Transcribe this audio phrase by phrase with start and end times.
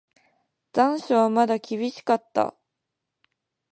[0.73, 2.55] 残暑はまだ厳しかった。